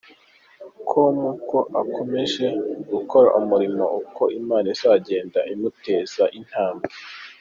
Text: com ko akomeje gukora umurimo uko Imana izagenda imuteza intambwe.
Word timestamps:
com 0.89 1.17
ko 1.49 1.59
akomeje 1.81 2.45
gukora 2.91 3.29
umurimo 3.39 3.83
uko 3.99 4.23
Imana 4.39 4.67
izagenda 4.75 5.39
imuteza 5.53 6.23
intambwe. 6.39 6.87